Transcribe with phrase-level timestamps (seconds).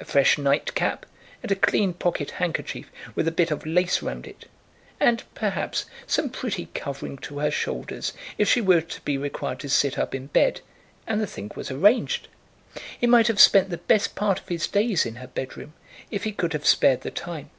[0.00, 1.06] A fresh nightcap,
[1.44, 4.48] and a clean pocket handkerchief with a bit of lace round it,
[4.98, 9.68] and, perhaps, some pretty covering to her shoulders if she were to be required to
[9.68, 10.60] sit up in bed,
[11.06, 12.26] and the thing was arranged.
[12.98, 15.74] He might have spent the best part of his days in her bedroom
[16.10, 17.50] if he could have spared the time.